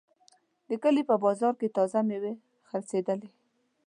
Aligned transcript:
د 0.67 0.71
کلي 0.83 1.03
په 1.09 1.15
بازار 1.23 1.53
کې 1.59 1.73
تازه 1.77 1.99
میوې 2.07 2.33
خرڅېدلې. 2.69 3.29